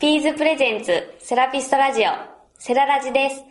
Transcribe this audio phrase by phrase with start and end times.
[0.00, 2.04] ピーズプレゼンツセラピストラジオ
[2.58, 3.44] セララジです。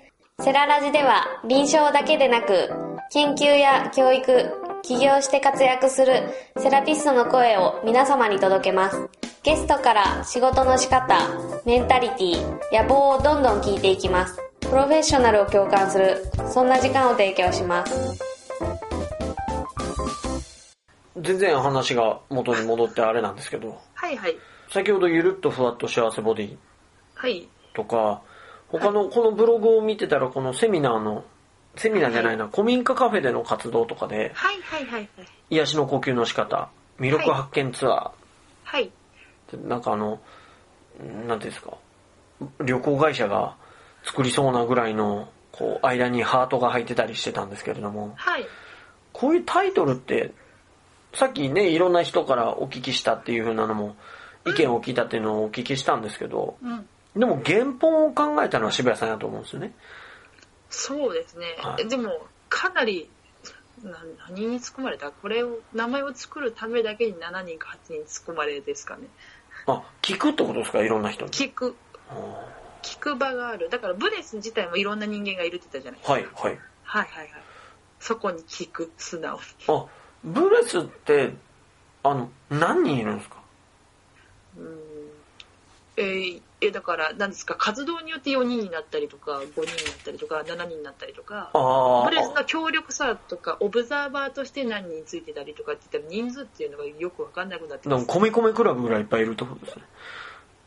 [0.44, 2.72] セララジでは臨床だけでなく
[3.12, 4.50] 研究や教育、
[4.82, 6.24] 起業して活躍する
[6.58, 8.98] セラピストの声を皆様に届けます。
[9.44, 11.20] ゲストから仕事の仕方、
[11.68, 14.42] メンタリティ、野望をどんどん聞いていきます。
[14.62, 18.20] プロフェッショナルを共感する、そんな時間を提供します。
[21.16, 24.36] 全然話が元に戻ってあれなんですけど、はいはい。
[24.70, 26.58] 先ほどゆるっとふわっと幸せボディ
[27.16, 27.48] はい。
[27.74, 28.22] とか、
[28.68, 31.26] 他のこのブログを見てたらこのセミナーの、
[31.76, 35.10] セミナーじゃないな、古民家カフェでの活動とかで、はいはいはいはい。
[35.50, 38.12] 癒しの呼吸の仕方、魅力発見ツア
[38.64, 38.92] はい。
[39.52, 40.22] ー、なんかあの、
[41.00, 41.74] なんていうんですか、
[42.64, 43.56] 旅行会社が
[44.04, 48.46] 作りそうなぐらいの、こう、間にハートが入ってたりしてたんですけれども、はい。
[49.14, 50.32] こういうタイトルって、
[51.14, 53.96] さっきね、いろんな人からお聞きしたっていう風なのも、
[54.46, 56.88] 意見を聞いたっていうのをお聞きしたんですけど、うん。
[57.16, 59.74] でも原本を考えたのは渋谷さんやと思うんですよね。
[60.70, 61.56] そうですね。
[61.60, 63.10] はいでも、かなり、
[63.84, 65.12] な何に突っ込まれた？
[65.12, 69.08] これを、名前を作るためだけに7人か8人突っ込まれですかね。
[69.68, 70.82] あ、聞くってことですか？
[70.82, 71.32] いろんな人に。
[71.32, 71.76] 聞く、
[72.84, 73.70] 聞く場がある。
[73.70, 76.14] だからブレス自体もいろんな人間がいるって言ったじゃないですか。
[76.14, 76.60] はい、はい。
[76.84, 77.30] はいはいはい。
[78.00, 79.42] そこに聞く、素直に。
[79.68, 79.86] あ、
[80.24, 81.34] ブレスって、
[82.04, 83.39] あの、何人いるんですか？
[84.58, 84.80] うん
[85.98, 98.06] えーえだから、何ですか、活動によって4人になったりとか、5人になったりとか、7人になったりとか、あブレスあ、の協力者とか、オブザーバーとして何人ついてたりとかって言ったら、人数っていうのがよくわかんなくなってます。
[98.06, 99.84] でもコミコミクラブぐらいいっぱいいるってことですね。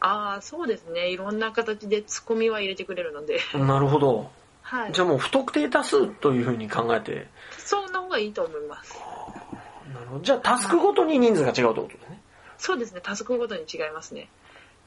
[0.00, 1.10] ああ、そうですね。
[1.10, 4.30] いろんな形でツッコミは入れてくれるので、なるほど。
[4.62, 5.00] はいじ。
[5.00, 8.94] ゃあもう不特定多数というふうに考えて、その方がいいと思います。
[9.92, 10.24] なるほど。
[10.24, 12.21] じゃあタスクごとに人数が違うってことですね。
[12.58, 13.00] そうですね。
[13.02, 14.28] タスクごとに違いますね。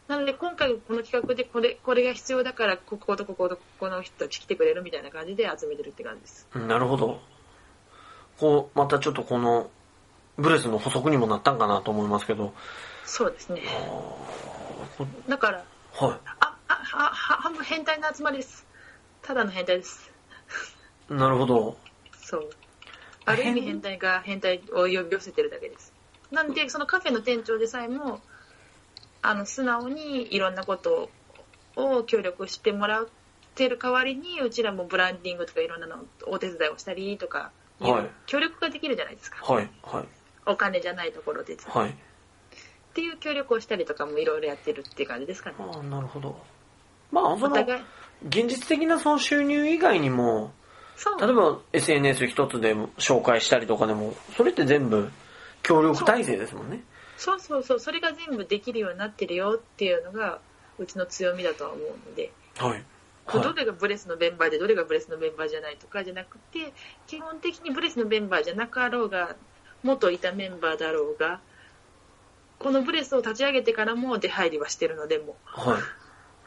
[0.07, 6.47] なので、今回この企画でこれ、これが必要だから、こことこことここの人たち来てくれるみたいな感じで集めてるって感じです。
[6.53, 7.19] うんなるほど。
[8.39, 9.69] こう、またちょっとこの、
[10.37, 12.53] ブレスの補足にもなったんかなと思いますけど、
[13.05, 13.61] そうですね。
[14.97, 18.65] こだから、はあ、あ、は、は、半分変態の集まりです。
[19.21, 20.11] ただの変態です。
[21.09, 21.13] い。
[21.13, 21.77] なるほど。
[22.19, 22.49] そう。
[23.25, 25.94] ある意味変態が変態を呼び寄せてるだけです。
[26.35, 28.19] なんで、そのカフェの店長でさえも、
[29.21, 31.09] あの、素直にいろんなこと
[31.75, 33.07] を協力してもらっ
[33.55, 39.43] てる代わりに、うちらもブランディングとかいろんなのお手伝いをしたりとか、はい協力ができるじゃないですか。
[39.43, 40.05] はい、はい、
[40.45, 41.55] お金じゃないところで。
[41.55, 41.95] っはい。
[42.93, 45.55] ていう協力をしたりとかもいろいろやってるっていう感じですかね。
[45.59, 46.37] ああ、なるほど。
[47.11, 47.55] まあ、その、
[48.27, 50.53] 現実的なその収入以外にも。
[51.19, 55.11] 例えば SNS 一つでも紹介したりとかでも、それって全部
[55.65, 56.83] 協力体制ですもんね。
[57.17, 60.39] そうそうそう、それが全部できるようになってるよっていうのが、
[60.77, 62.83] うちの強みだとは思うので、はい。
[63.33, 66.73] どはれがブレスのメンバーでどれがブレスのメンバーじゃないとかじゃなくて、
[67.07, 69.35] 基本的にブレスのメンバーじゃなかろうが、
[69.81, 71.39] 元いたメンバーだろうが、
[72.59, 75.59] このブレスを立ち上げてからも出入りはしてるので、もう。
[75.61, 75.69] い。
[75.69, 75.81] はい。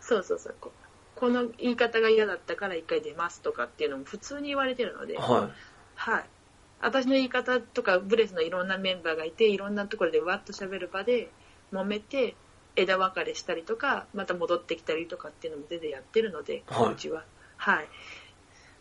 [0.01, 0.55] そうそうそう。
[0.61, 0.73] こ
[1.17, 5.51] この言い方が嫌だったから一回出ますとかっていうのも普通に言われてるので、は
[5.97, 6.25] はい。
[6.81, 11.31] 私の言い方とか、ブレスのいろんなメンバーがいて、いろんなところでわっと喋る場で、
[11.73, 12.37] 揉めて、
[12.77, 17.25] 枝分かれしたりとか、また戻ってきたりとかっていうのも全然やってるので、はいうちは。
[17.57, 17.89] はい。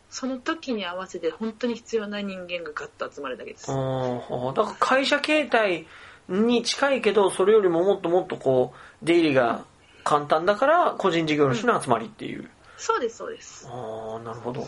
[0.10, 3.72] その時に合わせて本当に必要な人間がガッと集まるだけです。
[3.72, 3.74] い。
[3.74, 5.88] ああ、だから会社形態
[6.30, 9.66] に近いけど、それよりももっともっとこう、出入りが
[10.04, 12.50] 簡単だから、個人事業主の集まりっていう。
[12.78, 13.68] そうです、そうです。
[13.68, 14.66] ああ、なるほど。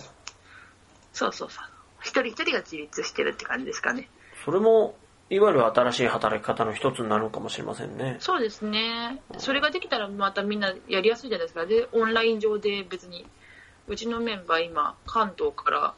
[1.14, 1.79] そうそうそう。
[2.10, 4.10] 一人一人が自立してるって感じですかね。
[4.44, 4.96] それも、
[5.30, 8.18] いわゆる新しい働き方の一つになるのかもしれませんね。
[8.20, 9.22] そうですね。
[9.38, 11.68] それができたらまたみんなやりやすいじゃないですか。
[11.68, 13.28] で、オンライン上で別に、
[13.88, 15.94] うちのメンバー今、関東から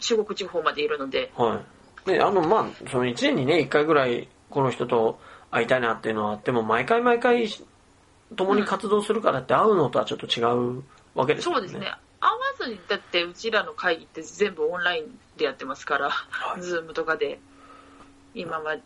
[0.00, 1.62] 中国地方までいるので、は
[2.06, 2.10] い。
[2.10, 5.20] で、あの、まあ、その1年にね、1回ぐらい、この人と
[5.52, 7.48] 会いたいなっていうのはあっても、毎回毎回、
[8.36, 10.82] 共に活動するからって会うのとはちょっと違う
[11.14, 11.56] わけですよね。
[11.56, 11.94] そうですね。
[12.88, 16.62] だってうちらの会議って全部オンラインでやってますから、はい。
[16.62, 17.38] ズームとかで、
[18.34, 18.76] 今は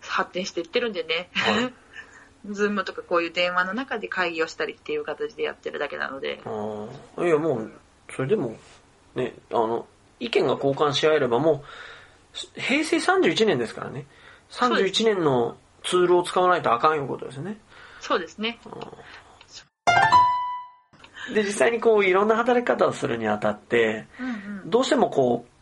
[0.00, 1.72] 発展していってるんでね、はい。
[2.50, 6.86] ズームとかこういう電話の中で会議をしたりっていう形でやってるだけなので、あ
[7.16, 7.72] あいやもう
[8.14, 8.56] それでも
[9.14, 9.86] ねあの
[10.18, 11.62] 意見が交換し合えればも
[12.56, 14.06] う平成31年ですからね。
[14.50, 17.58] 31年のツールを使わないとあかんいうことですね。
[18.00, 18.58] そうですね。
[21.34, 24.70] で実際にこういろんな働き方をするにあたってうんうん。
[24.70, 25.52] どうしてもこう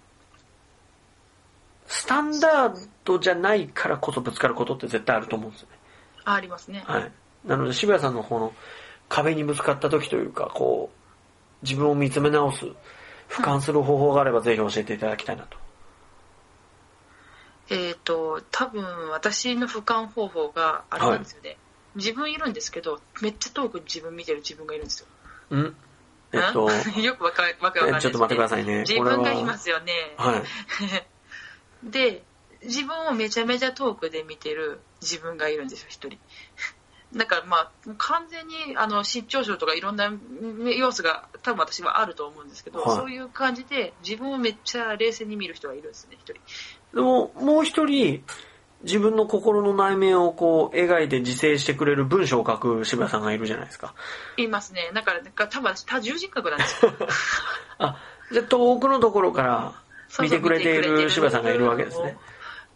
[1.87, 5.75] スタンダードじゃないからこそぶつかることって絶対あると思うんですよね
[6.25, 6.85] あありますね。
[6.87, 7.13] はい
[7.45, 8.53] なので渋谷さんのこの
[9.11, 12.65] 壁にぶつかった時というか、こう、自分を見つめ直す、
[13.29, 15.59] 俯瞰する方法があればぜひ教えていただきたいなと。
[17.69, 21.57] えっ、と、多分私の俯瞰方法があれなんですよね。
[21.97, 25.07] 自分いるんですけど、めっちゃ遠くに自分見てる自分がいるんですよ。
[25.57, 25.77] ん
[26.33, 28.81] えっと、ん よくわかわかんないです、えちょっと待ってくださいね。
[28.81, 30.15] 自分がいますよね。
[30.17, 30.43] はい。
[31.91, 32.23] で、
[32.63, 36.19] 自分をめちゃめちゃ遠くで見てる自分がいるんですよ、一人。
[37.17, 40.13] だからまあ、完全にあの失調症とかいろんな
[40.77, 46.35] 要素が多分私はあると思うんですけど、はいそういう感じで自分をめっちゃ冷静に見る人がいるんですね、一人。
[46.95, 48.23] でも、もう一人、
[48.83, 53.95] 自分の心の内面をこう、描いて自制してくれる文章を書く渋谷さんがいるじゃないですか。
[54.39, 54.91] いますね。
[54.95, 56.93] だから、だから多分私多重人格なんですよ。
[57.79, 57.97] あ、
[58.33, 59.75] じゃあ遠くのところから
[60.21, 62.17] 見てくれている渋谷さんがいるわけですね。。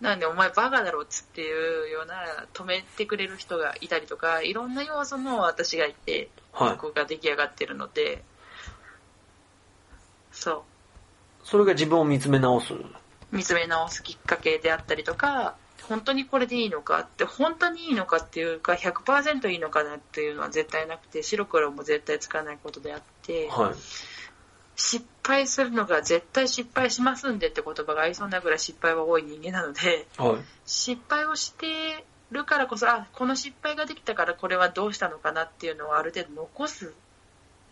[0.01, 8.23] なんで、お前バカだろっつっていうような、止めてくれる人がいたりとか、いろんな要素の私がいて、はい曲が出来上がってるので、
[10.31, 10.63] そう。
[11.45, 12.75] それが自分を見つめ直す。
[13.33, 15.57] 見つめ直すきっかけであったりとか、
[15.89, 23.75] 本当にこれでいいのかって、本当にいいのかっていうか、100%いいのかなっていうのは絶対なくて、白黒も絶対つかないことであって、はい。
[24.77, 30.37] 失敗するのが絶対失敗しますんでって言葉が合いそうなぐらい失敗は多い人間なので、はい。
[30.67, 36.93] 失敗をしてるからこそ、あ、この失敗ができたからこれはどうしたのかなっていうのをある程度残す。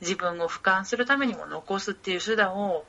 [0.00, 2.85] 自分を俯瞰するためにも残すっていう手段を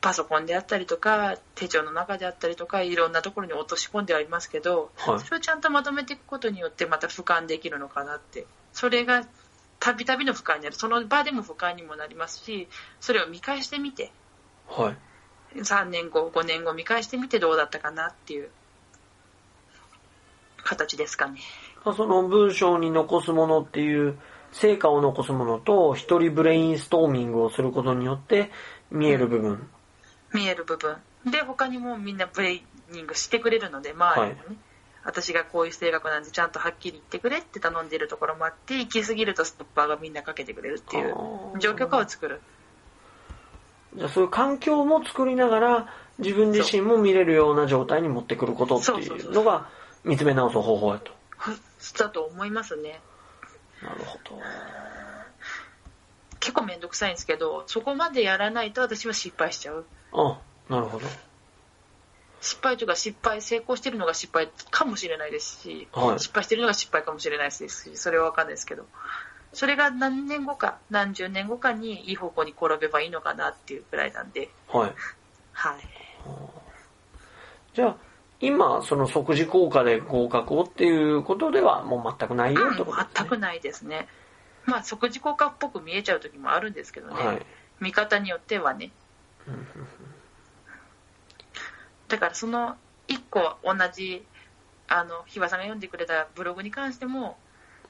[0.00, 5.20] パソコンであったりとか手帳の中であったりとかいろんなところに落とし込んではいますけど、はい。
[5.20, 8.46] それをちゃんとまとめていくことによってまた俯瞰できるのかなって。
[8.72, 9.26] それが
[9.80, 10.76] たびたびの俯瞰になる。
[10.76, 12.68] その場でも俯瞰にもなりますし
[13.00, 14.12] それを見返してみて。
[14.68, 15.58] はい。
[15.58, 18.50] 3年後5年後見返してみてどうだったかなっていう。
[20.62, 21.40] 形ですかね。
[21.84, 24.18] その文章に残すものっていう
[24.52, 28.50] 成果を残すものと一人ブレインストーミングをすることによって
[28.90, 29.68] 見える部分。
[30.32, 30.96] 見える部分。
[31.26, 34.56] で他にもみんなブレイニングしてくれるので周りもね、
[35.04, 41.14] 私がこういう性格なんでちゃんとはっきり言ってくれって頼んでるところもあって行き過ぎるとストッパーがみんなかけてくれるっていう
[41.60, 42.40] 状況下を作る。
[43.96, 49.68] じゃあそういう環境も作りながら自分自身も見れるような状態に持ってくることっていうのが
[50.04, 51.12] 見つめ直す方法やと。
[51.98, 53.00] だと思いますね。
[53.82, 54.38] なるほど。
[56.40, 60.38] 結構めんどくさいんですけどそこまでやらないと私は失敗しちゃうあ、
[60.68, 61.06] なるほど。
[62.40, 68.86] 失敗というか失敗成功してるのが失敗かもしれないですし、はい失敗してるのが失敗かもしれないですしそれは分かんないですけど
[69.52, 74.94] それが何年後か何十年後かにいい方向に転べばいいのかなっていうくらいなんではい。
[75.52, 75.98] はい
[77.74, 77.96] じゃあ、
[78.40, 83.08] 今、その即時効果で合格をっていうことではもう全くないよってことですね。
[83.14, 84.08] 全くないですね
[84.68, 87.46] まあ即時効果っぽく見えちゃう時もあるんですけどね、はい。
[87.80, 88.90] 見方によってはね。
[92.08, 92.76] だからその
[93.06, 94.24] 一個同じ
[94.88, 97.38] あの日和さんが読んでくれたブログに関しても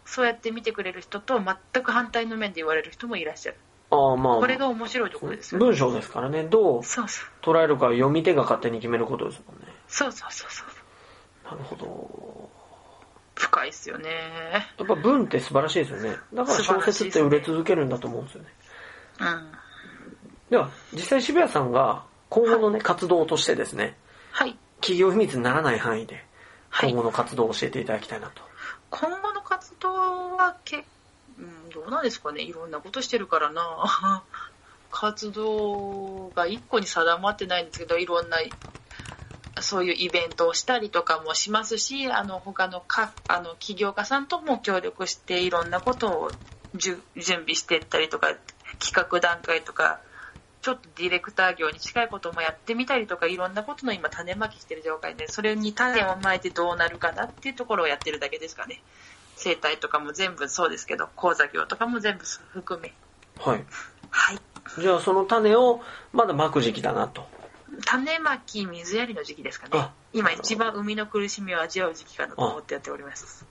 [0.05, 3.59] そうやって見てくれる人と全く反対の面で言われる人もいらっしゃる。
[3.91, 9.67] ああ、まあ、これが面白いところですよ、文章ですからね、どう捉えるかは読み手が勝手に決めることですもんね。
[9.89, 10.69] そうそうそうそう。
[11.45, 12.51] なるほど。
[13.39, 14.11] 深いっすよね
[14.79, 16.17] やっぱ文って素晴らしいですよね。
[16.35, 18.49] だから小説って売れ続けるんだと思うんですよね。
[19.21, 19.59] うん
[20.51, 23.97] では、実際渋谷さんが今後のね、活動としてですね、
[24.33, 26.25] はい企業秘密にならない範囲で、
[26.71, 28.43] はい今後の活動を教えていただきたいなと。
[28.91, 30.85] 今後の活動はけ、
[31.39, 34.25] うん、どうなんですかねいろんなことしてるからな
[34.91, 38.39] 活動が一個に定まってないんですけどいろんな
[39.69, 46.33] そういうイベントをしたりとかもしますしあの他のかあの起業家さんとも協力していろんなことを
[46.75, 48.29] じゅ準備していったりとか
[48.81, 50.01] 企画段階とか
[50.63, 58.81] ちょっとディレクター業に近いこともやってみたりとかいろんなことの今種まきしてる状態でそれに種をまいてどうなるかなっていうところをやってるだけですかね
[59.37, 62.95] 生態とかも全部そうですけど講座業とかも全部含め
[63.39, 63.65] はい。
[64.09, 64.39] はい
[64.81, 65.83] じゃあその種を
[66.13, 67.27] まだまく時期だなと。
[67.85, 69.73] 種まき水やりの時期ですかね。
[69.75, 69.93] あ。
[70.13, 73.47] 今一番海の苦しみを味わう時期かなと思ってやっております。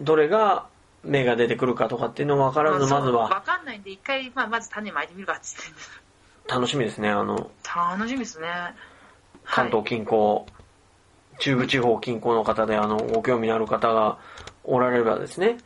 [0.00, 0.66] どれが
[1.04, 3.28] 芽が出てくるかとかっていうのは分からず、まずは。
[3.28, 7.10] 分かんないんで一回、まあ、まず種まいてみるかっつって楽しみですね。
[7.10, 8.48] あの、楽しみですね。
[9.44, 10.44] 関東近郊、
[11.38, 14.18] 中部地方近郊の方で、あの、ご興味のある方が
[14.64, 15.58] おられればですね、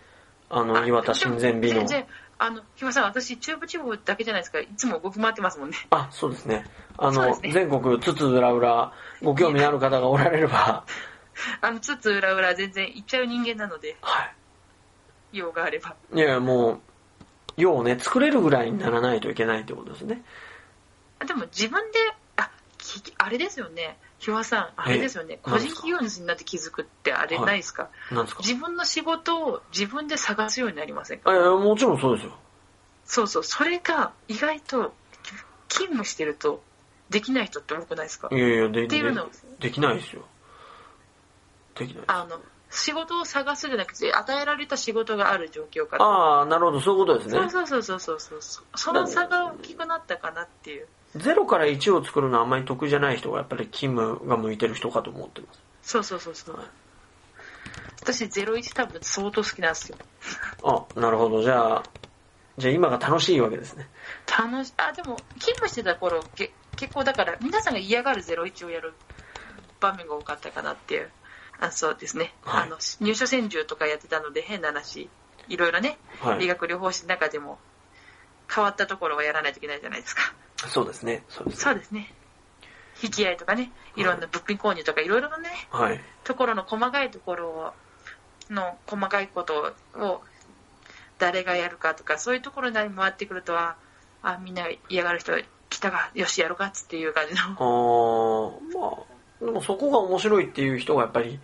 [0.50, 1.86] あの、はい岩田親善美の
[2.42, 6.66] あの日村さん私中部地方だけじゃないですかいつも動き回ってますもんねあ、そうですね。
[6.98, 10.84] あの、ね全国津々浦々、ご興味のある方がおられれば、
[11.62, 14.34] あのつつ裏裏全然行っちゃう人間なのではい。
[15.32, 15.94] 用があれば。
[16.12, 16.80] いや、もう、
[17.56, 20.24] 用をね、作れるぐらいにならないといけないってことですね。
[21.24, 21.98] でも自分で、
[23.18, 23.98] あ、れですよね。
[24.18, 25.34] ひわさん、あれですよね。
[25.34, 28.42] え個人企業主になって気づくってあれないですか、なんですか？
[28.42, 31.30] 自分の仕事を自分で探すようになりませんか？
[31.30, 32.32] あいやもちろんそうですよ。
[33.04, 34.94] そうそう、それが意外と
[35.68, 36.62] 勤務してると
[37.10, 38.28] できない人って多くないですか？
[38.30, 40.22] いやいや、で、でっていうのできないですよ。
[41.74, 42.04] できない。
[42.06, 46.04] あの、仕事を探すじゃなくて、与えられた仕事がある状況から。
[46.04, 47.50] ああ、なるほど、そういうことですね。
[47.50, 48.64] そうそうそうそうそうそう。
[48.78, 50.86] その差が大きくなったかなっていう。
[51.16, 55.60] 0から1を作るのはあんまり得意じゃない人がやっぱり勤務が向いてる人かと思ってます。
[55.82, 56.58] そうそうそうそう。
[58.02, 59.96] 私、01多分相当好きなんですよ。
[60.62, 61.42] あ、なるほど。
[61.42, 61.84] じゃあ、
[62.58, 63.88] じゃあ今が楽しいわけですね。
[64.26, 68.94] 楽し、あ、でも、勤務してた頃、け結構だから、皆さんが嫌がる01をやる
[69.80, 71.10] 場面が多かったかなっていう。
[71.60, 72.34] あそうですね。
[72.42, 75.08] はいあの、入所専従とかやってたので、変な話、
[75.48, 77.58] いろいろね、はい理学療法士の中でも、
[78.52, 80.34] 変わったところはやらないといけないじゃないですか。
[80.68, 81.24] そうですね。
[81.28, 81.62] そうですね。
[81.62, 82.14] そうですね。
[83.02, 86.00] 引き合いとかね、いろんな物品購入とかいろいろなね、はい。
[86.24, 87.72] ところの細かいところを
[88.50, 90.22] の細かいことを
[91.18, 93.76] 誰がやるかとかそういうところに回ってくるとは
[94.22, 95.32] あみんな嫌がる人
[95.70, 99.04] 来たがよしやろうかっていう感じのあーま
[99.40, 101.40] あ、でもそこが面白いっていう人がやっぱり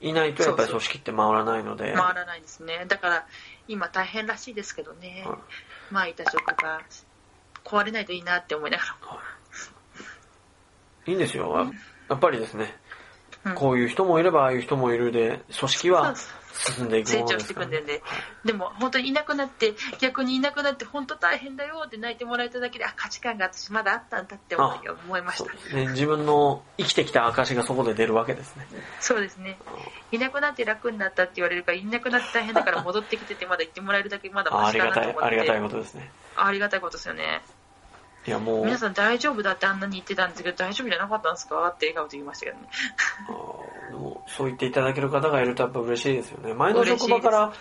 [0.00, 1.92] いないとやっぱり組織って回らないので。
[1.94, 3.26] 回らないですねだから
[3.68, 5.38] 今大変らしいですけどねはい
[5.90, 6.80] まあいた職が
[7.64, 8.86] 壊れないといいなって思いながい。
[11.12, 11.72] いんですよ。
[12.08, 12.74] やっぱりですね、
[13.54, 16.14] こういう人もいればああいう人もいるで、組織は
[16.52, 18.02] 進んでいくもの成長していくんでね
[18.44, 25.88] でも本当にいなくなって逆にいなくなって本当大変だよって泣いてもらえただけであ価値観が私まだあったんだって思いましたね。
[25.88, 28.66] 自分の生きてきた証がそこで出るわけですね。
[29.00, 29.58] そうですね。
[30.12, 35.26] いなくなって楽になったって言われるから、いなくなって大変だから戻ってきてて、まだ言ってもらえるだけまだマあありがたい、シかなと思って。
[35.26, 36.10] ありがたいことですね。
[36.36, 37.42] あありがたいことですよね。
[38.26, 41.68] いやもう、皆さん大丈夫だってあんなに言ってたんですけど、大丈夫じゃなかったんですか？
[41.68, 42.68] って笑顔で言いましたけどね。
[44.40, 46.54] そう言っていただける方がいるとやっぱ嬉しいですよね。
[46.54, 47.52] 前の職場から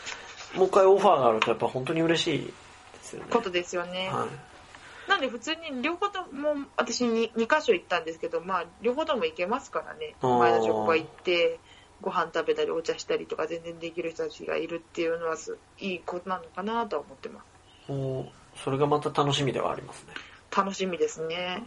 [0.55, 2.53] もう一回オファーがあるとやっぱ本当に嬉しいで
[3.01, 3.27] すよね。
[3.29, 4.09] ことですよね。
[4.09, 5.09] はい。
[5.09, 10.15] なんで普通に両方とも、私に2箇所行ったんですけど、まあ両方とも行けますからね。
[10.21, 11.59] 前の職場行って、
[11.99, 17.41] ご飯食べたりお茶したりとか全然できる人たちがいるっていうのはすいいことなのかなとは思ってま
[17.87, 17.91] す。
[17.91, 20.13] もう、それがまた楽しみではありますね。
[20.55, 21.63] 楽しみですね。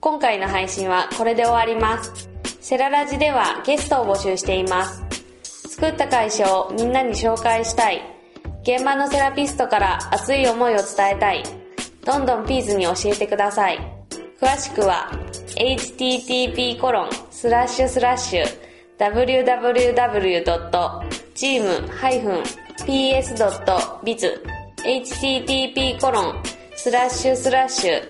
[0.00, 2.35] 今回の配信はこれで終わります。
[2.68, 5.00] セララジではゲストを募集しています。
[5.68, 8.02] 作った会社をみんなに紹介したい。
[8.64, 11.44] 現場のセラピストから熱い思いを伝えたい。
[12.04, 13.78] どんどんピーズに教えてください。
[14.40, 15.12] 詳しくは
[15.56, 18.44] http コロンスラッシュスラッシュ
[18.98, 20.42] www.team-ps.biz
[24.82, 26.42] http コロン
[26.74, 28.02] スラッシュスラッシュ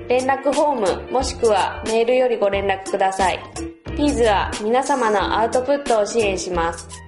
[0.08, 3.40] 連絡フォームもしくはメールよりご連絡ください。
[3.96, 7.03] ピーズは皆様のアウトプットを支援します。